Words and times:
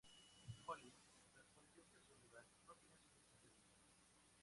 Holly 0.65 0.91
respondió 1.35 1.83
que 1.91 2.01
Sullivan 2.01 2.47
no 2.65 2.73
tenía 2.73 3.05
suficiente 3.05 3.49
dinero. 3.49 3.85